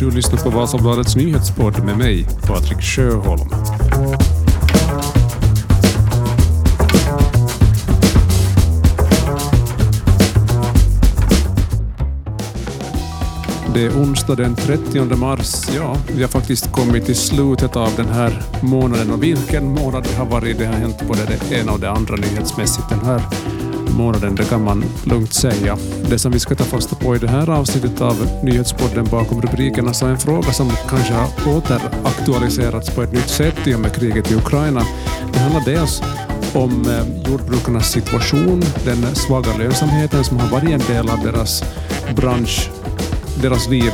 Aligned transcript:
Du 0.00 0.10
lyssnar 0.10 0.38
på 0.38 0.50
Vasabladets 0.50 1.16
nyhetspodd 1.16 1.84
med 1.84 1.98
mig, 1.98 2.26
Patrik 2.46 2.82
Sjöholm. 2.82 3.50
Det 13.74 13.86
är 13.86 13.90
onsdag 13.90 14.34
den 14.34 14.54
30 14.54 15.16
mars. 15.16 15.68
Ja, 15.76 15.96
vi 16.16 16.22
har 16.22 16.28
faktiskt 16.28 16.72
kommit 16.72 17.06
till 17.06 17.16
slutet 17.16 17.76
av 17.76 17.90
den 17.96 18.08
här 18.08 18.42
månaden 18.62 19.10
och 19.10 19.22
vilken 19.22 19.74
månad 19.74 20.04
det 20.04 20.14
har 20.14 20.26
varit. 20.26 20.58
Det 20.58 20.66
har 20.66 20.74
hänt 20.74 21.08
både 21.08 21.20
det 21.24 21.56
ena 21.56 21.72
och 21.72 21.80
det 21.80 21.90
andra 21.90 22.16
nyhetsmässigt 22.16 22.88
den 22.88 23.00
här 23.00 23.22
månaden, 24.00 24.34
det 24.34 24.44
kan 24.44 24.64
man 24.64 24.84
lugnt 25.04 25.32
säga. 25.32 25.78
Det 26.10 26.18
som 26.18 26.32
vi 26.32 26.40
ska 26.40 26.54
ta 26.54 26.64
fasta 26.64 26.96
på 26.96 27.16
i 27.16 27.18
det 27.18 27.28
här 27.28 27.50
avsnittet 27.50 28.00
av 28.00 28.16
nyhetspodden 28.42 29.04
bakom 29.10 29.42
rubrikerna 29.42 29.92
så 29.92 30.06
är 30.06 30.10
en 30.10 30.18
fråga 30.18 30.52
som 30.52 30.70
kanske 30.88 31.14
har 31.14 31.56
återaktualiserats 31.56 32.90
på 32.90 33.02
ett 33.02 33.12
nytt 33.12 33.28
sätt 33.28 33.66
i 33.66 33.74
och 33.74 33.80
med 33.80 33.94
kriget 33.94 34.30
i 34.30 34.34
Ukraina. 34.34 34.82
Det 35.32 35.38
handlar 35.38 35.64
dels 35.64 36.02
om 36.54 36.84
eh, 36.88 37.30
jordbrukarnas 37.30 37.90
situation, 37.90 38.62
den 38.84 39.14
svaga 39.14 39.56
lönsamheten 39.56 40.24
som 40.24 40.38
har 40.38 40.48
varit 40.48 40.70
en 40.70 40.94
del 40.94 41.10
av 41.10 41.18
deras 41.24 41.64
bransch, 42.16 42.70
deras 43.42 43.68
liv 43.68 43.92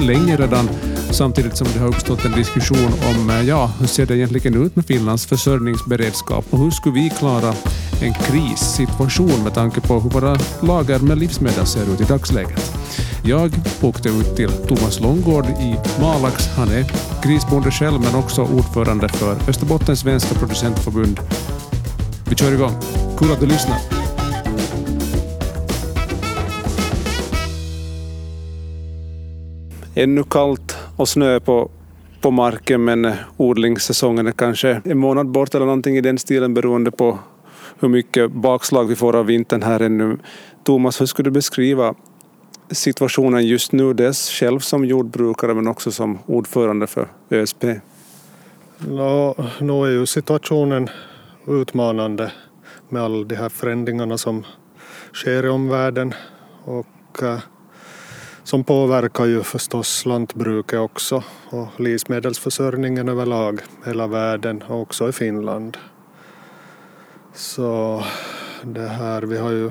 länge 0.00 0.36
redan 0.36 0.68
samtidigt 1.10 1.56
som 1.56 1.66
det 1.74 1.78
har 1.78 1.88
uppstått 1.88 2.24
en 2.24 2.32
diskussion 2.32 2.92
om 3.10 3.30
eh, 3.30 3.42
ja, 3.42 3.70
hur 3.80 3.86
ser 3.86 4.06
det 4.06 4.16
egentligen 4.16 4.62
ut 4.62 4.76
med 4.76 4.84
Finlands 4.84 5.26
försörjningsberedskap 5.26 6.44
och 6.50 6.58
hur 6.58 6.70
skulle 6.70 6.94
vi 6.94 7.10
klara 7.10 7.54
en 8.02 8.14
krissituation 8.14 9.44
med 9.44 9.54
tanke 9.54 9.80
på 9.80 10.00
hur 10.00 10.10
våra 10.10 10.36
lager 10.62 10.98
med 10.98 11.18
livsmedel 11.18 11.66
ser 11.66 11.94
ut 11.94 12.00
i 12.00 12.04
dagsläget. 12.04 12.72
Jag 13.24 13.50
åkte 13.82 14.08
ut 14.08 14.36
till 14.36 14.50
Thomas 14.50 15.00
Långgård 15.00 15.44
i 15.46 15.76
Malax. 16.00 16.46
Han 16.56 16.68
är 16.68 16.84
grisbonde 17.24 17.70
själv 17.70 18.00
men 18.00 18.14
också 18.14 18.42
ordförande 18.42 19.08
för 19.08 19.36
Österbottens 19.48 20.00
svenska 20.00 20.34
producentförbund. 20.34 21.20
Vi 22.28 22.36
kör 22.36 22.52
igång. 22.52 22.72
Kul 23.18 23.32
att 23.32 23.40
du 23.40 23.46
lyssnar. 23.46 23.78
Ännu 29.94 30.24
kallt 30.24 30.77
och 30.98 31.08
snö 31.08 31.40
på, 31.40 31.70
på 32.20 32.30
marken 32.30 32.84
men 32.84 33.12
odlingssäsongen 33.36 34.26
är 34.26 34.32
kanske 34.32 34.80
en 34.84 34.98
månad 34.98 35.28
bort 35.28 35.54
eller 35.54 35.66
någonting 35.66 35.96
i 35.96 36.00
den 36.00 36.18
stilen 36.18 36.54
beroende 36.54 36.90
på 36.90 37.18
hur 37.80 37.88
mycket 37.88 38.32
bakslag 38.32 38.84
vi 38.84 38.96
får 38.96 39.16
av 39.16 39.26
vintern 39.26 39.62
här 39.62 39.80
ännu. 39.80 40.18
Thomas, 40.64 41.00
hur 41.00 41.06
skulle 41.06 41.26
du 41.26 41.30
beskriva 41.30 41.94
situationen 42.70 43.46
just 43.46 43.72
nu, 43.72 43.92
dels 43.92 44.30
själv 44.30 44.60
som 44.60 44.84
jordbrukare 44.84 45.54
men 45.54 45.66
också 45.66 45.92
som 45.92 46.18
ordförande 46.26 46.86
för 46.86 47.08
ÖSP? 47.30 47.64
Nå, 48.78 49.34
nu 49.60 49.72
är 49.72 49.90
ju 49.90 50.06
situationen 50.06 50.88
utmanande 51.46 52.32
med 52.88 53.02
alla 53.02 53.24
de 53.24 53.36
här 53.36 53.48
förändringarna 53.48 54.18
som 54.18 54.44
sker 55.12 55.46
i 55.46 55.48
omvärlden 55.48 56.14
och 56.64 57.22
eh, 57.22 57.38
som 58.48 58.64
påverkar 58.64 59.24
ju 59.24 59.42
förstås 59.42 60.06
lantbruket 60.06 60.78
också 60.78 61.22
och 61.50 61.80
livsmedelsförsörjningen 61.80 63.08
överlag, 63.08 63.60
hela 63.86 64.06
världen 64.06 64.62
och 64.62 64.80
också 64.80 65.08
i 65.08 65.12
Finland. 65.12 65.76
Så 67.34 68.02
det 68.62 68.88
här, 68.88 69.22
vi 69.22 69.38
har 69.38 69.50
ju 69.50 69.70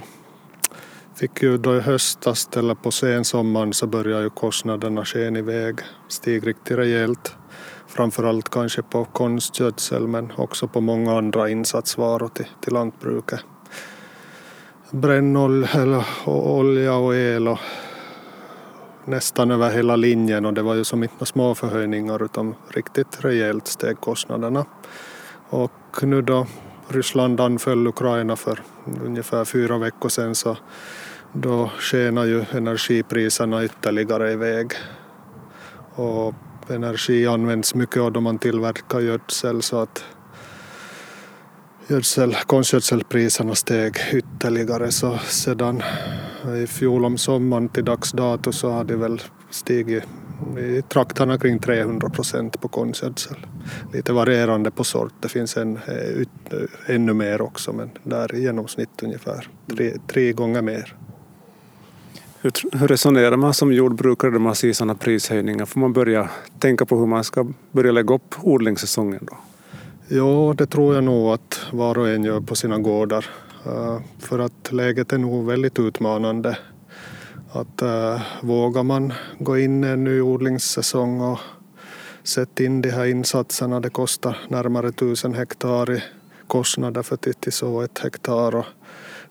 fick 1.16 1.44
ju 1.44 1.58
då 1.58 1.76
i 1.76 1.80
höstas 1.80 2.50
eller 2.56 2.76
på 2.76 2.92
sensommaren 2.92 3.74
så 3.74 3.88
började 3.88 4.24
ju 4.24 4.30
kostnaderna 4.30 5.06
skena 5.06 5.40
iväg, 5.40 5.80
stig 6.08 6.48
riktigt 6.48 6.78
rejält. 6.78 7.36
Framförallt 7.88 8.50
kanske 8.50 8.82
på 8.82 9.06
konstgödsel 9.06 10.08
men 10.08 10.32
också 10.36 10.68
på 10.68 10.82
många 10.82 11.18
andra 11.18 11.50
insatsvaror 11.50 12.28
till, 12.28 12.48
till 12.62 12.74
lantbruket. 12.74 13.40
Brännolja 14.92 16.06
olja 16.26 16.96
och 16.96 17.16
el 17.16 17.48
och 17.48 17.60
nästan 19.08 19.52
över 19.52 19.72
hela 19.72 19.96
linjen 19.96 20.46
och 20.46 20.54
det 20.54 20.62
var 20.62 20.76
ju 20.76 20.84
som 20.84 21.04
inte 21.04 21.16
några 21.16 21.26
små 21.26 21.56
förhöjningar 21.56 22.26
utan 22.26 22.56
riktigt 22.70 23.26
rejält 23.26 23.68
steg 23.68 24.00
kostnaderna. 24.00 24.66
Och 25.50 26.04
nu 26.04 26.22
då 26.22 26.48
Ryssland 26.88 27.42
anföll 27.42 27.88
Ukraina 27.88 28.36
för 28.36 28.62
ungefär 29.06 29.46
fyra 29.46 29.78
veckor 29.78 30.10
sedan 30.10 30.36
så 30.36 30.58
då 31.34 31.72
skenar 31.80 32.26
ju 32.26 32.46
energipriserna 32.52 33.64
ytterligare 33.64 34.32
iväg. 34.32 34.72
Och 35.96 36.34
energi 36.70 37.28
används 37.28 37.76
mycket 37.76 38.02
och 38.02 38.12
då 38.12 38.22
man 38.22 38.38
tillverkar 38.38 39.00
gödsel 39.00 39.62
så 39.62 39.80
att 39.80 40.04
gödsel, 41.88 42.36
konstgödselpriserna 42.46 43.56
steg 43.56 43.98
ytterligare 44.14 44.92
så 44.92 45.18
sedan 45.18 45.84
i 46.56 46.68
fjol 46.68 47.06
om 47.06 47.18
sommaren 47.18 47.70
till 47.70 47.86
dags 47.86 48.12
dato 48.12 48.52
så 48.52 48.70
har 48.70 48.84
det 48.84 48.96
väl 48.96 49.22
stigit 49.50 50.04
i 50.60 50.82
trakterna 50.82 51.38
kring 51.38 51.60
300 51.60 52.10
procent 52.10 52.62
på 52.62 52.68
konstgödsel. 52.68 53.38
Lite 53.94 54.14
varierande 54.14 54.72
på 54.72 54.84
sort, 54.84 55.14
det 55.20 55.30
finns 55.30 55.58
en, 55.58 55.80
ut, 56.16 56.30
ännu 56.86 57.14
mer 57.14 57.42
också 57.42 57.74
men 57.74 57.90
där 58.04 58.36
i 58.36 58.42
genomsnitt 58.42 59.04
ungefär 59.04 59.48
tre, 59.76 59.94
tre 60.08 60.34
gånger 60.34 60.62
mer. 60.62 60.96
Hur, 62.42 62.52
hur 62.80 62.88
resonerar 62.88 63.38
man 63.38 63.54
som 63.54 63.74
jordbrukare 63.74 64.32
när 64.32 64.40
man 64.40 64.56
ser 64.56 64.74
sådana 64.74 64.96
prishöjningar? 64.96 65.66
Får 65.66 65.80
man 65.80 65.94
börja 65.94 66.30
tänka 66.60 66.86
på 66.86 66.98
hur 67.00 67.06
man 67.06 67.24
ska 67.24 67.48
börja 67.72 67.92
lägga 67.92 68.16
upp 68.16 68.36
odlingssäsongen 68.42 69.28
då? 69.32 69.38
Ja, 70.08 70.54
det 70.58 70.66
tror 70.66 70.96
jag 70.96 71.04
nog 71.04 71.34
att 71.34 71.60
var 71.72 71.98
och 71.98 72.10
en 72.10 72.24
gör 72.24 72.42
på 72.42 72.56
sina 72.56 72.78
gårdar. 72.78 73.26
Eh, 73.68 74.00
för 74.20 74.40
att 74.40 74.72
läget 74.72 75.14
är 75.14 75.18
nog 75.18 75.46
väldigt 75.46 75.80
utmanande. 75.80 76.58
Att 77.52 77.82
eh, 77.82 78.22
vågar 78.42 78.84
man 78.84 79.14
gå 79.40 79.58
in 79.58 79.84
i 79.84 79.88
en 79.88 80.04
ny 80.04 80.22
odlingssäsong 80.22 81.22
och 81.22 81.40
sätta 82.24 82.64
in 82.64 82.82
de 82.82 82.90
här 82.90 83.06
insatserna, 83.06 83.80
det 83.80 83.90
kostar 83.90 84.38
närmare 84.48 84.92
tusen 84.92 85.34
hektar 85.34 85.92
i 85.92 86.04
kostnader 86.48 87.04
för 87.04 87.16
att 87.16 87.54
så 87.54 87.82
ett 87.82 88.00
hektar 88.00 88.56
och 88.56 88.66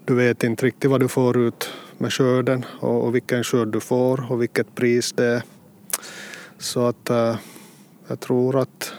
du 0.05 0.15
vet 0.15 0.45
inte 0.45 0.67
riktigt 0.67 0.91
vad 0.91 1.01
du 1.01 1.09
får 1.09 1.37
ut 1.37 1.69
med 1.99 2.13
skörden 2.13 2.65
och, 2.81 3.15
vilken 3.15 3.45
skörd 3.45 3.69
du 3.69 3.81
får 3.81 4.33
och 4.33 4.43
vilket 4.43 4.75
pris 4.75 5.13
det 5.13 5.27
är. 5.27 5.43
Så 6.59 6.87
att 6.87 7.11
eh, 7.11 7.37
jag 8.09 8.21
tror 8.21 8.61
att 8.61 8.93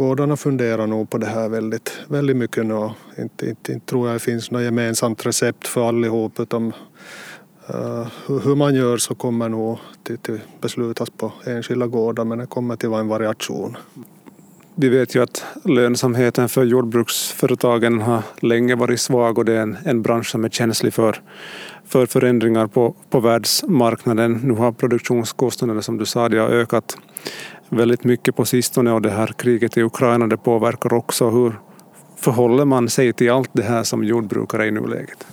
gårdarna 0.00 0.36
funderar 0.36 0.86
nog 0.86 1.10
på 1.10 1.18
det 1.18 1.26
här 1.26 1.48
väldigt, 1.48 2.00
väldigt 2.08 2.36
mycket 2.36 2.66
nu. 2.66 2.90
Inte, 3.18 3.48
inte, 3.48 3.72
inte 3.72 3.86
tror 3.86 4.06
jag 4.08 4.14
det 4.14 4.20
finns 4.20 4.50
något 4.50 4.62
gemensamt 4.62 5.26
recept 5.26 5.68
för 5.68 5.88
allihop 5.88 6.40
utan 6.40 6.66
uh, 6.66 8.00
eh, 8.00 8.06
hur 8.26 8.56
man 8.56 8.74
gör 8.74 8.96
så 8.96 9.14
kommer 9.14 9.48
nog 9.48 9.78
till, 10.02 10.18
till 10.18 10.40
beslutas 10.60 11.10
på 11.10 11.32
enskilda 11.46 11.86
gårdar 11.86 12.24
men 12.24 12.38
det 12.38 12.46
kommer 12.46 12.76
till 12.76 12.88
vara 12.88 13.00
en 13.00 13.08
variation. 13.08 13.76
Vi 14.74 14.88
vet 14.88 15.14
ju 15.14 15.22
att 15.22 15.44
lönsamheten 15.64 16.48
för 16.48 16.64
jordbruksföretagen 16.64 18.00
har 18.00 18.22
länge 18.40 18.74
varit 18.74 19.00
svag 19.00 19.38
och 19.38 19.44
det 19.44 19.52
är 19.52 19.62
en, 19.62 19.76
en 19.84 20.02
bransch 20.02 20.30
som 20.30 20.44
är 20.44 20.48
känslig 20.48 20.94
för, 20.94 21.20
för 21.86 22.06
förändringar 22.06 22.66
på, 22.66 22.94
på 23.10 23.20
världsmarknaden. 23.20 24.40
Nu 24.44 24.54
har 24.54 24.72
produktionskostnaderna 24.72 25.82
som 25.82 25.98
du 25.98 26.06
sa 26.06 26.28
det 26.28 26.38
har 26.38 26.48
ökat 26.48 26.96
väldigt 27.70 28.04
mycket 28.04 28.36
på 28.36 28.44
sistone 28.44 28.92
och 28.92 29.02
det 29.02 29.10
här 29.10 29.26
kriget 29.26 29.76
i 29.76 29.82
Ukraina 29.82 30.26
det 30.26 30.36
påverkar 30.36 30.92
också. 30.92 31.30
Hur 31.30 31.60
förhåller 32.16 32.64
man 32.64 32.88
sig 32.88 33.12
till 33.12 33.30
allt 33.30 33.50
det 33.52 33.62
här 33.62 33.82
som 33.82 34.04
jordbrukare 34.04 34.66
i 34.66 34.70
nuläget? 34.70 35.26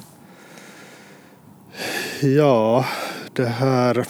Ja, 2.22 2.85
det 3.34 3.45
här... 3.45 4.05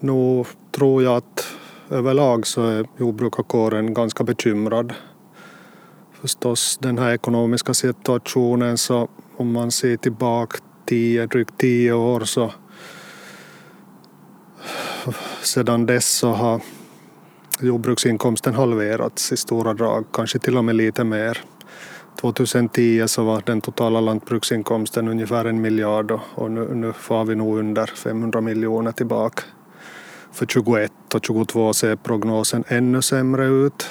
Nu 0.00 0.44
tror 0.72 1.02
jag 1.02 1.16
att 1.16 1.46
överlag 1.90 2.46
så 2.46 2.66
är 2.66 2.86
jordbrukarkåren 2.98 3.94
ganska 3.94 4.24
bekymrad. 4.24 4.94
Förstås 6.20 6.78
den 6.80 6.98
här 6.98 7.12
ekonomiska 7.12 7.74
situationen 7.74 8.78
så 8.78 9.08
om 9.36 9.52
man 9.52 9.70
ser 9.70 9.96
tillbaka 9.96 10.58
tio, 10.86 11.26
drygt 11.26 11.58
tio 11.58 11.92
år 11.92 12.20
så 12.20 12.52
sedan 15.42 15.86
dess 15.86 16.08
så 16.08 16.32
har 16.32 16.60
jordbruksinkomsten 17.60 18.54
halverats 18.54 19.32
i 19.32 19.36
stora 19.36 19.74
drag, 19.74 20.04
kanske 20.12 20.38
till 20.38 20.56
och 20.56 20.64
med 20.64 20.76
lite 20.76 21.04
mer. 21.04 21.42
2010 22.20 23.04
så 23.06 23.24
var 23.24 23.42
den 23.46 23.60
totala 23.60 24.00
lantbruksinkomsten 24.00 25.08
ungefär 25.08 25.44
en 25.44 25.60
miljard 25.60 26.20
och 26.34 26.50
nu, 26.50 26.74
nu 26.74 26.92
får 26.92 27.24
vi 27.24 27.34
nog 27.34 27.58
under 27.58 27.86
500 27.86 28.40
miljoner 28.40 28.92
tillbaka. 28.92 29.42
För 30.32 30.46
21 30.46 30.92
och 31.14 31.24
22 31.24 31.74
ser 31.74 31.96
prognosen 31.96 32.64
ännu 32.68 33.02
sämre 33.02 33.46
ut. 33.46 33.88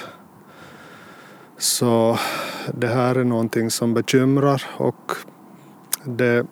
Så 1.58 2.18
det 2.74 2.86
här 2.86 3.14
är 3.14 3.24
någonting 3.24 3.70
som 3.70 3.94
bekymrar 3.94 4.62
och 4.76 5.12
det 6.04 6.46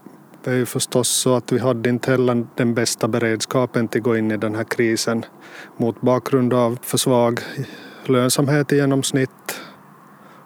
det 0.45 0.51
är 0.51 0.57
ju 0.57 0.67
förstås 0.67 1.09
så 1.09 1.37
att 1.37 1.53
vi 1.53 1.59
hade 1.59 1.89
inte 1.89 2.11
heller 2.11 2.47
den 2.55 2.75
bästa 2.75 3.09
beredskapen 3.09 3.89
till 3.89 4.01
att 4.01 4.05
gå 4.05 4.17
in 4.17 4.31
i 4.31 4.37
den 4.37 4.55
här 4.55 4.65
krisen 4.65 5.25
mot 5.77 6.01
bakgrund 6.01 6.55
av 6.55 6.79
för 6.83 6.99
svag 6.99 7.41
lönsamhet 8.05 8.73
i 8.73 8.77
genomsnitt 8.77 9.61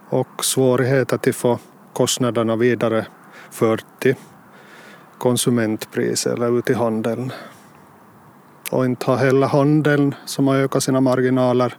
och 0.08 0.44
svårigheter 0.44 1.16
att 1.16 1.36
få 1.36 1.58
kostnaderna 1.92 2.56
vidare 2.56 3.06
för 3.50 3.80
till 3.98 4.14
konsumentpris 5.18 6.26
eller 6.26 6.58
ut 6.58 6.70
i 6.70 6.74
handeln. 6.74 7.32
Och 8.70 8.84
inte 8.84 9.06
har 9.06 9.16
heller 9.16 9.46
handeln, 9.46 10.14
som 10.24 10.48
har 10.48 10.56
ökat 10.56 10.82
sina 10.82 11.00
marginaler, 11.00 11.74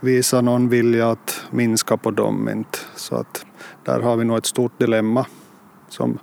visat 0.00 0.44
någon 0.44 0.68
vilja 0.68 1.10
att 1.10 1.42
minska 1.50 1.96
på 1.96 2.10
dem. 2.10 2.48
Inte. 2.48 2.78
Så 2.94 3.14
att 3.14 3.46
där 3.84 4.00
har 4.00 4.16
vi 4.16 4.24
nog 4.24 4.38
ett 4.38 4.46
stort 4.46 4.78
dilemma 4.78 5.26
som 5.88 6.18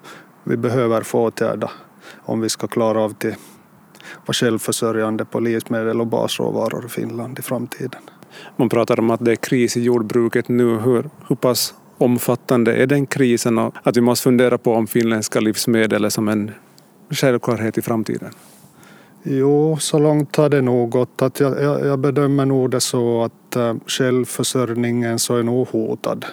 vi 0.45 0.57
behöver 0.57 1.01
få 1.01 1.23
åtgärda 1.23 1.71
om 2.17 2.41
vi 2.41 2.49
ska 2.49 2.67
klara 2.67 3.01
av 3.01 3.11
att 3.11 3.25
vara 4.25 4.33
självförsörjande 4.33 5.25
på 5.25 5.39
livsmedel 5.39 6.01
och 6.01 6.07
basråvaror 6.07 6.85
i 6.85 6.89
Finland 6.89 7.39
i 7.39 7.41
framtiden. 7.41 8.01
Man 8.55 8.69
pratar 8.69 8.99
om 8.99 9.11
att 9.11 9.25
det 9.25 9.31
är 9.31 9.35
kris 9.35 9.77
i 9.77 9.81
jordbruket 9.81 10.47
nu. 10.47 10.77
Hur, 10.77 11.09
hur 11.27 11.35
pass 11.35 11.73
omfattande 11.97 12.75
är 12.75 12.87
den 12.87 13.05
krisen 13.05 13.57
och 13.57 13.75
att 13.83 13.97
vi 13.97 14.01
måste 14.01 14.23
fundera 14.23 14.57
på 14.57 14.73
om 14.73 14.87
finländska 14.87 15.39
livsmedel 15.39 16.05
är 16.05 16.09
som 16.09 16.27
en 16.27 16.51
självklarhet 17.09 17.77
i 17.77 17.81
framtiden? 17.81 18.31
Jo, 19.23 19.77
så 19.79 19.99
långt 19.99 20.35
har 20.35 20.49
det 20.49 20.61
nog 20.61 20.89
gått 20.89 21.21
att 21.21 21.39
jag, 21.39 21.61
jag, 21.61 21.85
jag 21.85 21.99
bedömer 21.99 22.45
nog 22.45 22.71
det 22.71 22.81
så 22.81 23.23
att 23.23 23.55
äh, 23.55 23.75
självförsörjningen 23.87 25.19
så 25.19 25.35
är 25.37 25.43
nog 25.43 25.67
hotad. 25.67 26.25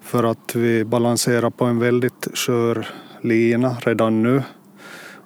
För 0.00 0.24
att 0.24 0.54
vi 0.54 0.84
balanserar 0.84 1.50
på 1.50 1.64
en 1.64 1.78
väldigt 1.78 2.28
skör 2.34 2.88
lina 3.26 3.76
redan 3.80 4.22
nu 4.22 4.42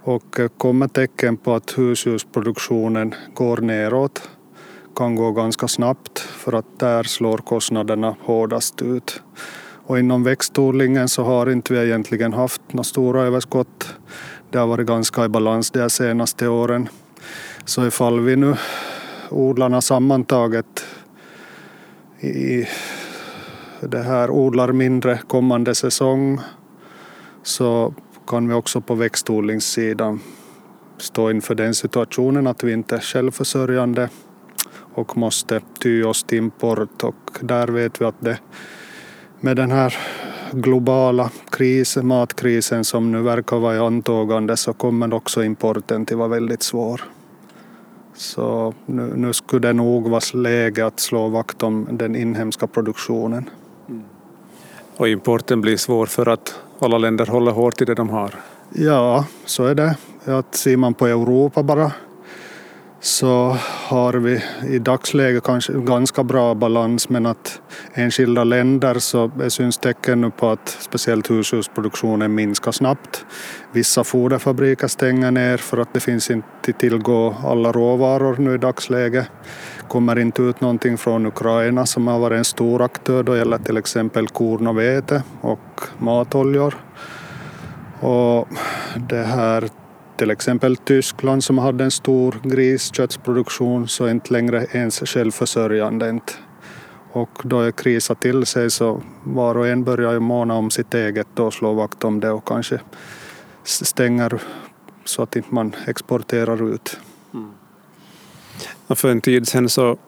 och 0.02 0.40
eh, 0.40 0.48
kommer 0.48 0.88
tecken 0.88 1.36
på 1.36 1.54
att 1.54 1.78
husdjursproduktionen 1.78 3.14
går 3.34 3.56
neråt 3.56 4.30
kan 4.96 5.14
gå 5.14 5.32
ganska 5.32 5.68
snabbt 5.68 6.18
för 6.18 6.52
att 6.52 6.78
där 6.78 7.02
slår 7.02 7.38
kostnaderna 7.38 8.16
hårdast 8.20 8.82
ut. 8.82 9.22
Och 9.86 9.98
inom 9.98 10.24
växtodlingen 10.24 11.08
så 11.08 11.24
har 11.24 11.50
inte 11.50 11.74
vi 11.74 11.86
egentligen 11.86 12.32
haft 12.32 12.62
några 12.72 12.84
stora 12.84 13.22
överskott. 13.22 13.94
Det 14.50 14.58
har 14.58 14.66
varit 14.66 14.86
ganska 14.86 15.24
i 15.24 15.28
balans 15.28 15.70
de 15.70 15.90
senaste 15.90 16.48
åren. 16.48 16.88
Så 17.64 17.86
ifall 17.86 18.20
vi 18.20 18.36
nu 18.36 18.54
odlarna 19.30 19.80
sammantaget 19.80 20.84
i 22.20 22.66
det 23.80 24.02
här 24.02 24.30
odlar 24.30 24.72
mindre 24.72 25.18
kommande 25.28 25.74
säsong 25.74 26.40
så 27.42 27.94
kan 28.26 28.48
vi 28.48 28.54
också 28.54 28.80
på 28.80 28.94
växtodlingssidan 28.94 30.20
stå 30.98 31.30
inför 31.30 31.54
den 31.54 31.74
situationen 31.74 32.46
att 32.46 32.64
vi 32.64 32.72
inte 32.72 32.96
är 32.96 33.00
självförsörjande 33.00 34.08
och 34.94 35.16
måste 35.16 35.60
ty 35.78 36.04
oss 36.04 36.22
till 36.22 36.38
import 36.38 37.04
och 37.04 37.38
där 37.40 37.68
vet 37.68 38.00
vi 38.00 38.04
att 38.04 38.20
det 38.20 38.38
med 39.40 39.56
den 39.56 39.70
här 39.70 39.96
globala 40.52 41.30
krisen, 41.50 42.06
matkrisen 42.06 42.84
som 42.84 43.12
nu 43.12 43.22
verkar 43.22 43.58
vara 43.58 43.76
i 43.76 43.78
antågande 43.78 44.56
så 44.56 44.72
kommer 44.72 45.14
också 45.14 45.44
importen 45.44 46.06
till 46.06 46.16
vara 46.16 46.28
väldigt 46.28 46.62
svår. 46.62 47.00
Så 48.14 48.74
nu, 48.86 49.12
nu 49.16 49.32
skulle 49.32 49.68
det 49.68 49.72
nog 49.72 50.08
vara 50.08 50.20
läge 50.34 50.86
att 50.86 51.00
slå 51.00 51.28
vakt 51.28 51.62
om 51.62 51.88
den 51.90 52.16
inhemska 52.16 52.66
produktionen. 52.66 53.50
Och 55.00 55.08
importen 55.08 55.60
blir 55.60 55.76
svår 55.76 56.06
för 56.06 56.28
att 56.28 56.54
alla 56.78 56.98
länder 56.98 57.26
håller 57.26 57.52
hårt 57.52 57.82
i 57.82 57.84
det 57.84 57.94
de 57.94 58.08
har? 58.08 58.34
Ja, 58.74 59.24
så 59.44 59.64
är 59.64 59.74
det. 59.74 59.96
Att 60.24 60.54
ser 60.54 60.76
man 60.76 60.94
på 60.94 61.06
Europa 61.06 61.62
bara 61.62 61.92
så 63.00 63.56
har 63.88 64.12
vi 64.12 64.42
i 64.68 64.78
dagsläget 64.78 65.44
kanske 65.44 65.72
ganska 65.72 66.24
bra 66.24 66.54
balans 66.54 67.08
men 67.08 67.26
att 67.26 67.60
enskilda 67.94 68.44
länder 68.44 68.98
så 68.98 69.30
syns 69.48 69.78
tecken 69.78 70.20
nu 70.20 70.30
på 70.30 70.50
att 70.50 70.68
speciellt 70.68 71.30
husdjursproduktionen 71.30 72.34
minskar 72.34 72.72
snabbt. 72.72 73.24
Vissa 73.72 74.04
foderfabriker 74.04 74.88
stänger 74.88 75.30
ner 75.30 75.56
för 75.56 75.78
att 75.78 75.94
det 75.94 76.00
finns 76.00 76.30
inte 76.30 76.72
tillgå 76.72 77.36
alla 77.44 77.72
råvaror 77.72 78.36
nu 78.38 78.54
i 78.54 78.58
dagsläget. 78.58 79.26
kommer 79.88 80.18
inte 80.18 80.42
ut 80.42 80.60
någonting 80.60 80.98
från 80.98 81.26
Ukraina 81.26 81.86
som 81.86 82.06
har 82.06 82.18
varit 82.18 82.38
en 82.38 82.44
stor 82.44 82.82
aktör 82.82 83.22
då 83.22 83.36
gäller 83.36 83.58
till 83.58 83.76
exempel 83.76 84.28
korn 84.28 84.66
och 84.66 84.78
vete 84.78 85.22
och 85.40 85.80
matoljor. 85.98 86.74
Och 88.00 88.48
det 88.96 89.24
här 89.24 89.68
till 90.20 90.30
exempel 90.30 90.76
Tyskland 90.76 91.44
som 91.44 91.58
hade 91.58 91.84
en 91.84 91.90
stor 91.90 92.40
grisköttsproduktion 92.42 93.88
så 93.88 94.04
är 94.04 94.10
inte 94.10 94.32
längre 94.32 94.66
ens 94.72 95.00
självförsörjande. 95.00 96.20
Och 97.12 97.30
då 97.42 97.60
det 97.60 97.72
krisar 97.72 98.14
till 98.14 98.46
sig 98.46 98.70
så 98.70 99.02
var 99.24 99.56
och 99.56 99.68
en 99.68 99.84
börjar 99.84 100.12
ju 100.12 100.20
måna 100.20 100.54
om 100.54 100.70
sitt 100.70 100.94
eget 100.94 101.38
och 101.38 101.54
slå 101.54 101.74
vakt 101.74 102.04
om 102.04 102.20
det 102.20 102.30
och 102.30 102.44
kanske 102.44 102.80
stänger 103.64 104.40
så 105.04 105.22
att 105.22 105.36
inte 105.36 105.54
man 105.54 105.76
exporterar 105.86 106.74
ut. 106.74 107.00
Mm. 107.34 107.50
för 108.96 109.10
en 109.10 109.20
tid 109.20 109.48
sedan 109.48 109.68
så 109.68 109.98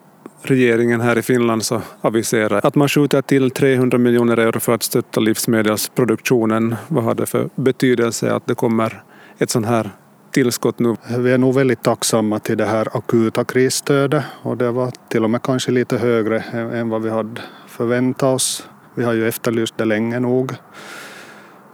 regeringen 0.43 1.01
här 1.01 1.19
i 1.19 1.23
Finland 1.23 1.65
så 1.65 1.83
aviserar 2.01 2.67
att 2.67 2.75
man 2.75 2.89
skjuter 2.89 3.23
till 3.23 3.51
300 3.51 3.99
miljoner 3.99 4.37
euro 4.37 4.61
för 4.61 4.75
att 4.75 4.83
stötta 4.83 5.21
livsmedelsproduktionen. 5.21 6.77
Vad 6.89 7.05
har 7.05 7.15
det 7.15 7.27
för 7.27 7.49
betydelse 7.55 8.35
att 8.35 8.47
det 8.47 8.55
kommer 8.55 9.03
ett 9.39 9.51
sånt 9.51 9.67
här 9.67 9.91
tillskott 10.33 10.79
nu? 10.79 10.97
Vi 11.19 11.33
är 11.33 11.39
nog 11.39 11.55
väldigt 11.55 11.83
tacksamma 11.83 12.39
till 12.39 12.59
det 12.59 12.65
här 12.65 12.97
akuta 12.97 13.45
krisstödet 13.45 14.25
och 14.43 14.57
det 14.57 14.71
var 14.71 14.93
till 15.09 15.25
och 15.25 15.31
med 15.31 15.43
kanske 15.43 15.71
lite 15.71 15.99
högre 15.99 16.41
än 16.53 16.89
vad 16.89 17.03
vi 17.03 17.11
hade 17.11 17.41
förväntat 17.67 18.35
oss. 18.35 18.69
Vi 18.95 19.05
har 19.05 19.13
ju 19.13 19.29
efterlyst 19.29 19.77
det 19.77 19.85
länge 19.85 20.21
nog. 20.21 20.53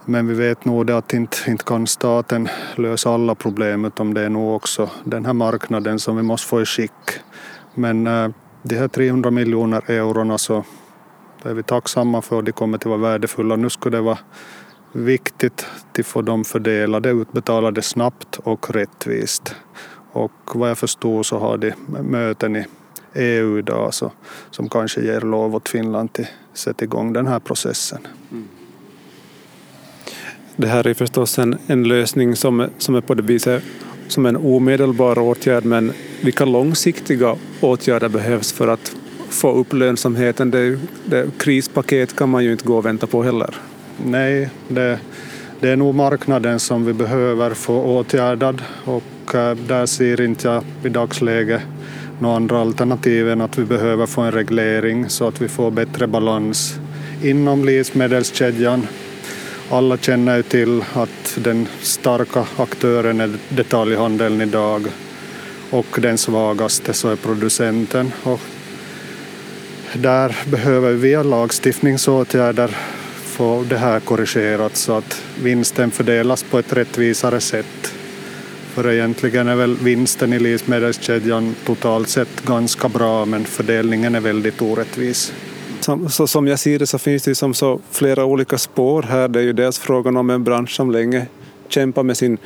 Men 0.05 0.27
vi 0.27 0.35
vet 0.35 0.65
nog 0.65 0.87
det 0.87 0.97
att 0.97 1.15
inte, 1.15 1.37
inte 1.47 1.65
kan 1.65 1.87
staten 1.87 2.49
lösa 2.77 3.11
alla 3.11 3.35
problem 3.35 3.85
utan 3.85 4.15
det 4.15 4.21
är 4.21 4.29
nog 4.29 4.57
också 4.57 4.91
den 5.05 5.27
här 5.27 5.33
marknaden 5.33 5.99
som 5.99 6.17
vi 6.17 6.23
måste 6.23 6.49
få 6.49 6.63
i 6.63 6.65
skick. 6.65 7.21
Men 7.75 8.07
eh, 8.07 8.29
de 8.63 8.77
här 8.77 8.89
300 8.89 9.31
miljoner 9.31 9.91
eurona 9.91 10.39
så 10.39 10.65
är 11.43 11.55
vi 11.55 11.63
tacksamma 11.63 12.23
för 12.23 12.37
och 12.37 12.45
de 12.45 12.53
kommer 12.53 12.77
att 12.79 12.87
vara 12.87 12.99
värdefulla. 12.99 13.57
Nu 13.57 13.71
skulle 13.71 13.97
det 13.97 14.03
vara 14.03 14.19
viktigt 15.05 15.67
att 15.99 16.07
få 16.07 16.23
dem 16.23 16.45
fördelade, 16.45 17.11
utbetalade 17.11 17.83
snabbt 17.83 18.39
och 18.43 18.71
rättvist. 18.71 19.55
Och 20.13 20.33
vad 20.55 20.71
jag 20.71 20.79
förstår 20.79 21.23
så 21.23 21.39
har 21.39 21.59
de 21.59 21.73
möten 22.03 22.57
i 22.57 22.65
EU 23.15 23.59
idag 23.59 23.95
så, 23.95 24.13
som 24.51 24.69
kanske 24.69 25.01
ger 25.01 25.21
lov 25.21 25.55
åt 25.55 25.69
Finland 25.69 26.11
att 26.13 26.59
sätta 26.59 26.85
igång 26.85 27.13
den 27.13 27.27
här 27.27 27.39
processen. 27.39 28.07
Mm. 28.31 28.49
Det 30.57 30.67
här 30.67 30.87
är 30.87 30.95
förstås 30.95 31.39
en, 31.39 31.59
en 31.67 31.85
lösning 31.85 32.37
som, 32.37 32.67
som 32.79 32.95
är 32.95 33.01
på 33.01 33.15
det 33.15 33.23
viset 33.23 33.63
som 34.09 34.27
en 34.27 34.37
omedelbar 34.37 35.19
åtgärd 35.19 35.65
men 35.65 35.93
vilka 36.21 36.45
långsiktiga 36.45 37.37
åtgärder 37.61 38.09
behövs 38.09 38.53
för 38.53 38.69
att 38.69 38.97
få 39.29 39.53
upp 39.53 39.73
lönsamheten? 39.73 40.51
Det, 40.51 40.79
det, 41.05 41.39
krispaket 41.39 42.17
kan 42.17 42.29
man 42.29 42.45
ju 42.45 42.53
inte 42.53 42.65
gå 42.65 42.77
och 42.77 42.87
vänta 42.87 43.07
på 43.07 43.23
heller 43.23 43.55
nej, 44.05 44.51
det, 44.69 44.99
det 45.61 45.69
är 45.69 45.77
nog 45.77 45.95
marknaden 45.95 46.61
som 46.61 46.85
vi 46.85 46.93
behöver 46.93 47.55
få 47.55 47.83
åtgärdad 47.83 48.63
och 48.85 49.35
eh, 49.35 49.55
där 49.55 49.87
ser 49.87 50.21
inte 50.21 50.49
jag 50.49 50.65
i 50.85 50.89
dagsläget 50.89 51.63
några 52.21 52.37
andra 52.37 52.61
alternativ 52.61 53.29
än 53.29 53.41
att 53.41 53.59
vi 53.59 53.65
behöver 53.65 54.07
få 54.07 54.21
en 54.21 54.33
reglering 54.33 55.09
så 55.09 55.29
att 55.29 55.41
vi 55.41 55.49
får 55.49 55.71
bättre 55.71 56.07
balans 56.07 56.75
inom 57.23 57.65
livsmedelskedjan. 57.65 58.87
Alla 59.71 59.97
känner 59.97 60.37
ju 60.37 60.43
till 60.43 60.85
att 60.95 61.39
den 61.39 61.67
starka 61.81 62.45
aktören 62.57 63.21
är 63.21 63.31
detaljhandeln 63.49 64.41
idag 64.41 64.87
och 65.71 65.99
den 66.01 66.19
svagaste 66.19 66.93
så 66.93 67.09
är 67.09 67.17
producenten. 67.17 68.13
Och 68.23 68.41
där 69.95 70.37
behöver 70.51 70.93
vi 70.93 70.97
via 70.97 71.23
lagstiftningsåtgärder 71.23 72.77
få 73.39 73.65
det 73.69 73.77
här 73.77 74.01
korrigerat 74.01 74.77
så 74.77 74.93
att 74.93 75.23
vinsten 75.43 75.91
fördelas 75.91 76.43
på 76.43 76.59
ett 76.59 76.73
rättvisare 76.73 77.41
sätt. 77.41 77.95
För 78.75 78.93
egentligen 78.93 79.49
är 79.49 79.57
väl 79.57 79.77
vinsten 79.77 80.33
i 80.33 80.39
livsmedelskedjan 80.39 81.55
totalt 81.67 82.09
sett 82.09 82.45
ganska 82.47 82.89
bra 82.89 83.25
men 83.25 83.45
fördelningen 83.45 84.15
är 84.15 84.21
väldigt 84.21 84.63
orättvis. 84.63 85.33
Som, 85.81 86.11
så 86.11 86.27
som 86.27 86.47
jag 86.47 86.59
ser 86.59 86.79
det 86.79 86.87
så 86.87 86.99
finns 86.99 87.23
det 87.23 87.31
liksom 87.31 87.55
så 87.55 87.81
flera 87.91 88.25
olika 88.25 88.59
spår 88.59 89.03
här. 89.03 89.29
Det 89.29 89.39
är 89.39 89.45
ju 89.45 89.53
dels 89.53 89.79
frågan 89.79 90.17
om 90.17 90.31
en 90.31 90.45
bransch 90.45 90.71
som 90.71 90.91
länge 90.91 91.27
kämpar 91.69 92.03
med 92.03 92.17
sin 92.17 92.39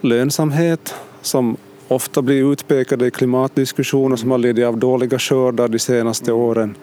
lönsamhet 0.00 0.94
som 1.22 1.56
ofta 1.88 2.22
blir 2.22 2.52
utpekade 2.52 3.06
i 3.06 3.10
klimatdiskussioner 3.10 4.16
som 4.16 4.30
har 4.30 4.38
lidit 4.38 4.66
av 4.66 4.78
dåliga 4.78 5.18
skördar 5.18 5.68
de 5.68 5.78
senaste 5.78 6.32
åren. 6.32 6.74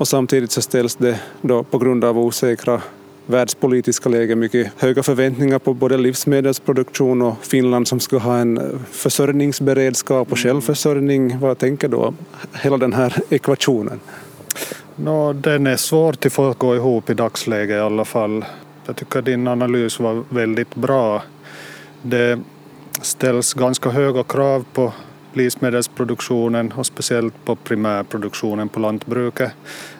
Och 0.00 0.08
samtidigt 0.08 0.50
så 0.50 0.62
ställs 0.62 0.96
det 0.96 1.20
då 1.42 1.62
på 1.62 1.78
grund 1.78 2.04
av 2.04 2.18
osäkra 2.18 2.82
världspolitiska 3.26 4.08
läget 4.08 4.38
mycket 4.38 4.72
höga 4.76 5.02
förväntningar 5.02 5.58
på 5.58 5.74
både 5.74 5.96
livsmedelsproduktion 5.96 7.22
och 7.22 7.34
Finland 7.44 7.88
som 7.88 8.00
ska 8.00 8.18
ha 8.18 8.38
en 8.38 8.80
försörjningsberedskap 8.90 10.32
och 10.32 10.38
självförsörjning. 10.38 11.38
Vad 11.38 11.58
tänker 11.58 11.88
du 11.88 11.96
om 11.96 12.16
hela 12.52 12.76
den 12.76 12.92
här 12.92 13.16
ekvationen? 13.30 14.00
No, 14.96 15.32
den 15.32 15.66
är 15.66 15.76
svår 15.76 16.14
att 16.26 16.32
få 16.32 16.54
gå 16.58 16.76
ihop 16.76 17.10
i 17.10 17.14
dagsläget 17.14 17.76
i 17.76 17.80
alla 17.80 18.04
fall. 18.04 18.44
Jag 18.86 18.96
tycker 18.96 19.22
din 19.22 19.48
analys 19.48 20.00
var 20.00 20.24
väldigt 20.28 20.74
bra. 20.74 21.22
Det 22.02 22.40
ställs 23.02 23.54
ganska 23.54 23.90
höga 23.90 24.22
krav 24.22 24.64
på 24.72 24.92
livsmedelsproduktionen 25.32 26.72
och 26.72 26.86
speciellt 26.86 27.44
på 27.44 27.56
primärproduktionen 27.56 28.68
på 28.68 28.80
lantbruket. 28.80 29.52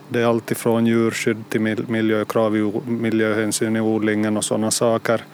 Det 0.09 0.21
är 0.21 0.27
allt 0.27 0.51
ifrån 0.51 0.87
djurskydd 0.87 1.45
till 1.49 1.61
miljökrav, 1.89 2.83
miljöhänsyn 2.87 3.77
i 3.77 3.81
odlingen 3.81 4.37
och 4.37 4.45
sådana 4.45 4.71
saker. 4.71 5.25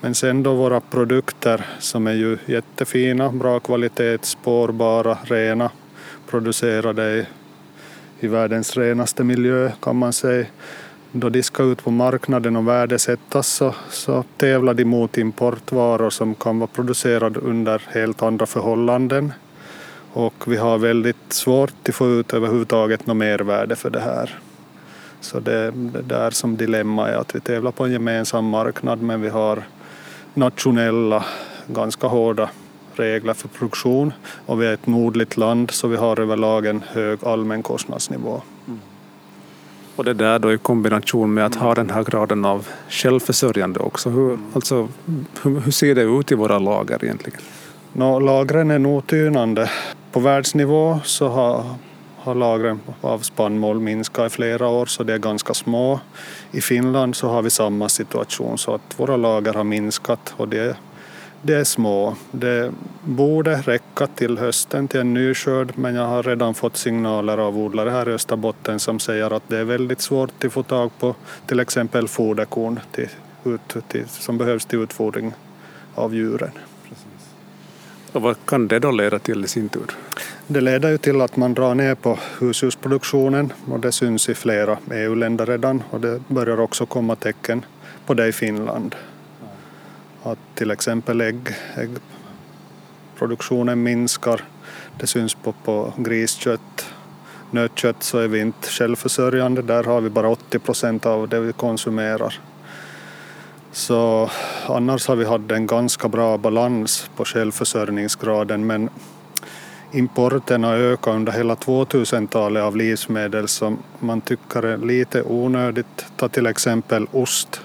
Men 0.00 0.14
sen 0.14 0.42
då 0.42 0.54
våra 0.54 0.80
produkter 0.80 1.66
som 1.78 2.06
är 2.06 2.12
ju 2.12 2.38
jättefina, 2.46 3.32
bra 3.32 3.60
kvalitet, 3.60 4.18
spårbara, 4.22 5.18
rena, 5.24 5.70
producerade 6.30 7.16
i, 7.16 7.26
i 8.20 8.26
världens 8.26 8.76
renaste 8.76 9.24
miljö 9.24 9.70
kan 9.80 9.96
man 9.96 10.12
säga. 10.12 10.46
Då 11.12 11.28
de 11.28 11.42
ska 11.42 11.62
ut 11.62 11.84
på 11.84 11.90
marknaden 11.90 12.56
och 12.56 12.68
värdesättas 12.68 13.48
så, 13.48 13.74
så 13.90 14.24
tävlar 14.36 14.74
de 14.74 14.84
mot 14.84 15.18
importvaror 15.18 16.10
som 16.10 16.34
kan 16.34 16.58
vara 16.58 16.70
producerade 16.74 17.40
under 17.40 17.82
helt 17.86 18.22
andra 18.22 18.46
förhållanden 18.46 19.32
och 20.12 20.34
vi 20.46 20.56
har 20.56 20.78
väldigt 20.78 21.32
svårt 21.32 21.88
att 21.88 21.94
få 21.94 22.08
ut 22.08 22.34
överhuvudtaget 22.34 23.06
något 23.06 23.16
mervärde 23.16 23.76
för 23.76 23.90
det 23.90 24.00
här. 24.00 24.38
Så 25.20 25.40
det, 25.40 25.70
det 25.70 26.02
där 26.02 26.30
som 26.30 26.56
dilemma 26.56 27.08
är 27.08 27.16
att 27.16 27.34
vi 27.34 27.40
tävlar 27.40 27.70
på 27.70 27.84
en 27.84 27.92
gemensam 27.92 28.44
marknad 28.44 29.02
men 29.02 29.20
vi 29.20 29.28
har 29.28 29.62
nationella, 30.34 31.24
ganska 31.66 32.06
hårda 32.06 32.50
regler 32.94 33.34
för 33.34 33.48
produktion 33.48 34.12
och 34.46 34.62
vi 34.62 34.66
är 34.66 34.74
ett 34.74 34.86
nordligt 34.86 35.36
land 35.36 35.70
så 35.70 35.88
vi 35.88 35.96
har 35.96 36.20
överlag 36.20 36.66
en 36.66 36.82
hög 36.88 37.18
allmän 37.24 37.62
kostnadsnivå. 37.62 38.42
Och 39.98 40.04
det 40.04 40.14
där 40.14 40.38
då 40.38 40.52
i 40.52 40.58
kombination 40.58 41.34
med 41.34 41.46
att 41.46 41.54
ha 41.54 41.74
den 41.74 41.90
här 41.90 42.04
graden 42.04 42.44
av 42.44 42.66
självförsörjande 42.88 43.80
också. 43.80 44.10
Hur, 44.10 44.38
alltså, 44.54 44.88
hur, 45.42 45.60
hur 45.60 45.70
ser 45.70 45.94
det 45.94 46.02
ut 46.02 46.32
i 46.32 46.34
våra 46.34 46.58
lager 46.58 47.04
egentligen? 47.04 47.40
No, 47.92 48.18
lagren 48.18 48.70
är 48.70 48.78
nog 48.78 49.06
tynande. 49.06 49.70
På 50.12 50.20
världsnivå 50.20 51.00
så 51.04 51.28
har, 51.28 51.64
har 52.16 52.34
lagren 52.34 52.80
av 53.00 53.18
spannmål 53.18 53.80
minskat 53.80 54.32
i 54.32 54.34
flera 54.34 54.68
år 54.68 54.86
så 54.86 55.02
det 55.02 55.14
är 55.14 55.18
ganska 55.18 55.54
små. 55.54 56.00
I 56.52 56.60
Finland 56.60 57.16
så 57.16 57.28
har 57.28 57.42
vi 57.42 57.50
samma 57.50 57.88
situation 57.88 58.58
så 58.58 58.74
att 58.74 59.00
våra 59.00 59.16
lager 59.16 59.54
har 59.54 59.64
minskat 59.64 60.34
och 60.36 60.48
det, 60.48 60.76
det 61.42 61.54
är 61.54 61.64
små. 61.64 62.16
Det 62.30 62.72
borde 63.04 63.56
räcka 63.56 64.06
till 64.06 64.38
hösten 64.38 64.88
till 64.88 65.00
en 65.00 65.14
ny 65.14 65.34
skörd 65.34 65.72
men 65.74 65.94
jag 65.94 66.06
har 66.06 66.22
redan 66.22 66.54
fått 66.54 66.76
signaler 66.76 67.38
av 67.38 67.58
odlare 67.58 67.90
här 67.90 68.08
i 68.08 68.12
Österbotten 68.12 68.80
som 68.80 68.98
säger 68.98 69.36
att 69.36 69.42
det 69.48 69.58
är 69.58 69.64
väldigt 69.64 70.00
svårt 70.00 70.44
att 70.44 70.52
få 70.52 70.62
tag 70.62 70.90
på 70.98 71.14
till 71.46 71.60
exempel 71.60 72.08
foderkorn 72.08 72.80
till, 72.92 73.08
till, 73.88 74.08
som 74.08 74.38
behövs 74.38 74.64
till 74.64 74.78
utfodring 74.78 75.32
av 75.94 76.14
djuren. 76.14 76.50
Och 78.12 78.22
vad 78.22 78.36
kan 78.44 78.68
det 78.68 78.78
då 78.78 78.90
leda 78.90 79.18
till 79.18 79.44
i 79.44 79.48
sin 79.48 79.68
tur? 79.68 79.90
Det 80.46 80.60
leder 80.60 80.90
ju 80.90 80.98
till 80.98 81.20
att 81.20 81.36
man 81.36 81.54
drar 81.54 81.74
ner 81.74 81.94
på 81.94 82.18
husdjursproduktionen 82.38 83.52
och 83.70 83.80
det 83.80 83.92
syns 83.92 84.28
i 84.28 84.34
flera 84.34 84.78
EU-länder 84.92 85.46
redan 85.46 85.82
och 85.90 86.00
det 86.00 86.20
börjar 86.28 86.60
också 86.60 86.86
komma 86.86 87.16
tecken 87.16 87.64
på 88.06 88.14
det 88.14 88.26
i 88.26 88.32
Finland. 88.32 88.94
Att 90.22 90.38
till 90.54 90.70
exempel 90.70 91.20
ägg, 91.20 91.56
äggproduktionen 93.14 93.82
minskar. 93.82 94.44
Det 95.00 95.06
syns 95.06 95.34
på, 95.34 95.52
på 95.52 95.92
griskött. 95.96 96.86
Nötkött 97.50 98.02
så 98.02 98.18
är 98.18 98.28
vi 98.28 98.40
inte 98.40 98.68
självförsörjande, 98.68 99.62
där 99.62 99.84
har 99.84 100.00
vi 100.00 100.10
bara 100.10 100.28
80 100.28 100.58
procent 100.58 101.06
av 101.06 101.28
det 101.28 101.40
vi 101.40 101.52
konsumerar. 101.52 102.40
Så 103.72 104.30
annars 104.66 105.08
har 105.08 105.16
vi 105.16 105.24
haft 105.24 105.50
en 105.50 105.66
ganska 105.66 106.08
bra 106.08 106.38
balans 106.38 107.10
på 107.16 107.24
självförsörjningsgraden 107.24 108.66
men 108.66 108.90
importen 109.92 110.64
har 110.64 110.74
ökat 110.74 111.14
under 111.14 111.32
hela 111.32 111.54
2000-talet 111.54 112.62
av 112.62 112.76
livsmedel 112.76 113.48
som 113.48 113.78
man 113.98 114.20
tycker 114.20 114.62
är 114.62 114.78
lite 114.78 115.22
onödigt. 115.22 116.06
Ta 116.16 116.28
till 116.28 116.46
exempel 116.46 117.06
ost. 117.12 117.60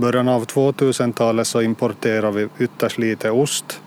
I 0.00 0.02
början 0.02 0.28
av 0.28 0.46
2000-talet 0.46 1.46
så 1.46 1.62
importerar 1.62 2.30
vi 2.30 2.48
ytterst 2.58 2.98
lite 2.98 3.30
ost 3.30 3.80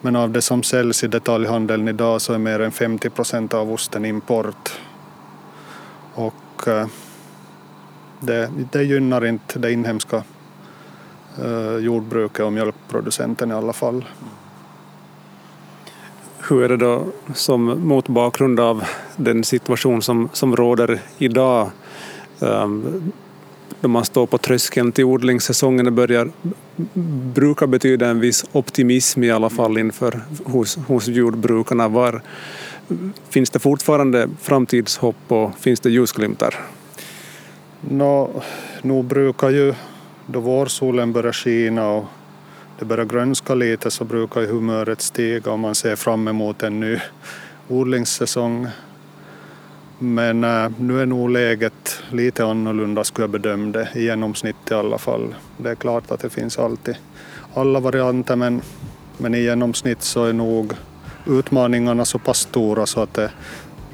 men 0.00 0.16
av 0.16 0.30
det 0.30 0.42
som 0.42 0.62
säljs 0.62 1.04
i 1.04 1.06
detaljhandeln 1.06 1.88
idag 1.88 2.20
så 2.20 2.32
är 2.32 2.38
mer 2.38 2.60
än 2.60 2.72
50 2.72 3.10
procent 3.10 3.54
av 3.54 3.72
osten 3.72 4.04
import. 4.04 4.72
Och 6.14 6.68
eh, 6.68 6.86
det, 8.20 8.50
det 8.72 8.82
gynnar 8.82 9.26
inte 9.26 9.58
det 9.58 9.72
inhemska 9.72 10.22
eh, 11.42 11.76
jordbruket 11.76 12.44
och 12.44 12.52
mjölkproducenten 12.52 13.50
i 13.50 13.54
alla 13.54 13.72
fall. 13.72 14.04
Hur 16.48 16.62
är 16.64 16.68
det 16.68 16.76
då 16.76 17.06
som 17.34 17.88
mot 17.88 18.08
bakgrund 18.08 18.60
av 18.60 18.84
den 19.16 19.44
situation 19.44 20.02
som, 20.02 20.28
som 20.32 20.56
råder 20.56 21.00
idag 21.18 21.70
um, 22.38 23.12
då 23.80 23.88
man 23.88 24.04
står 24.04 24.26
på 24.26 24.38
tröskeln 24.38 24.92
till 24.92 25.04
odlingssäsongen 25.04 25.94
börjar 25.94 26.30
brukar 27.34 27.66
betyda 27.66 28.08
en 28.08 28.20
viss 28.20 28.44
optimism 28.52 29.22
i 29.22 29.30
alla 29.30 29.50
fall 29.50 29.78
inför 29.78 30.20
hos, 30.44 30.76
hos 30.76 31.08
jordbrukarna. 31.08 31.88
Var, 31.88 32.22
finns 33.28 33.50
det 33.50 33.58
fortfarande 33.58 34.28
framtidshopp 34.40 35.16
och 35.28 35.58
finns 35.58 35.80
det 35.80 35.90
ljusglimtar? 35.90 36.54
Nå, 37.80 38.42
nog 38.82 39.04
brukar 39.04 39.50
ju 39.50 39.74
då 40.26 40.40
vårsolen 40.40 41.12
börjar 41.12 41.32
skina 41.32 41.90
och 41.90 42.04
det 42.78 42.84
börjar 42.84 43.04
grönska 43.04 43.54
lite 43.54 43.90
så 43.90 44.04
brukar 44.04 44.46
humöret 44.46 45.00
stiga 45.00 45.52
och 45.52 45.58
man 45.58 45.74
ser 45.74 45.96
fram 45.96 46.28
emot 46.28 46.62
en 46.62 46.80
ny 46.80 46.98
odlingssäsong. 47.68 48.66
Men 50.04 50.44
äh, 50.44 50.70
nu 50.78 51.00
är 51.00 51.06
nog 51.06 51.30
läget 51.30 52.02
lite 52.10 52.44
annorlunda 52.44 53.04
skulle 53.04 53.22
jag 53.22 53.30
bedöma 53.30 53.72
det, 53.72 53.88
i 53.94 54.04
genomsnitt 54.04 54.70
i 54.70 54.74
alla 54.74 54.98
fall. 54.98 55.34
Det 55.56 55.70
är 55.70 55.74
klart 55.74 56.10
att 56.10 56.20
det 56.20 56.30
finns 56.30 56.58
alltid 56.58 56.96
alla 57.54 57.80
varianter 57.80 58.36
men, 58.36 58.62
men 59.18 59.34
i 59.34 59.42
genomsnitt 59.42 60.02
så 60.02 60.24
är 60.24 60.32
nog 60.32 60.72
utmaningarna 61.26 62.04
så 62.04 62.18
pass 62.18 62.38
stora 62.38 62.86
så 62.86 63.02
att 63.02 63.14
det 63.14 63.30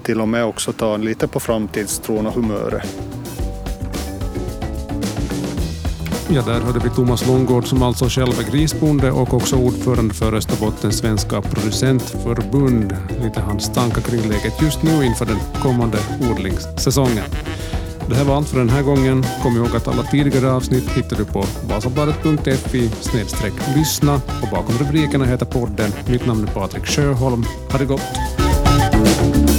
till 0.02 0.21
och 0.21 0.29
med 0.29 0.45
också 0.45 0.73
tar 0.73 0.99
lite 0.99 1.29
på 1.29 1.40
framtidstron 1.40 2.26
och 2.26 2.35
humöret. 2.35 2.88
Ja, 6.33 6.43
där 6.43 6.61
hörde 6.61 6.79
vi 6.79 6.91
Thomas 6.91 7.27
Långgård 7.27 7.67
som 7.67 7.83
alltså 7.83 8.09
själv 8.09 8.39
är 8.39 8.53
grisbonde 8.53 9.11
och 9.11 9.35
också 9.35 9.57
ordförande 9.57 10.15
för 10.15 10.35
Österbottens 10.35 10.99
svenska 10.99 11.43
producentförbund. 11.43 12.97
Lite 13.23 13.41
hans 13.41 13.73
tankar 13.73 14.01
kring 14.01 14.29
läget 14.29 14.63
just 14.63 14.83
nu 14.83 15.05
inför 15.05 15.27
den 15.27 15.39
kommande 15.63 15.99
odlingssäsongen. 16.31 17.25
Det 18.09 18.15
här 18.15 18.25
var 18.25 18.37
allt 18.37 18.49
för 18.49 18.59
den 18.59 18.69
här 18.69 18.83
gången. 18.83 19.25
Kom 19.43 19.57
ihåg 19.57 19.77
att 19.77 19.89
alla 19.89 20.03
tidigare 20.03 20.53
avsnitt 20.53 20.91
hittar 20.91 21.17
du 21.17 21.25
på 21.25 21.45
vasabladet.fi 21.69 22.91
lyssna 23.77 24.15
och 24.15 24.49
bakom 24.51 24.75
rubrikerna 24.79 25.25
heter 25.25 25.47
podden. 25.47 25.93
Mitt 26.07 26.27
namn 26.27 26.49
är 26.49 26.53
Patrik 26.53 26.87
Sjöholm. 26.87 27.45
Ha 27.71 27.79
det 27.79 27.85
gott! 27.85 29.50